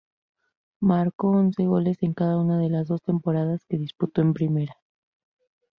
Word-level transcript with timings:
Marcó 0.81 1.27
once 1.29 1.63
goles 1.67 2.01
en 2.01 2.15
cada 2.15 2.39
una 2.39 2.57
de 2.57 2.69
las 2.71 2.87
dos 2.87 3.03
temporadas 3.03 3.63
que 3.69 3.77
disputó 3.77 4.21
en 4.21 4.33
Primera. 4.33 4.75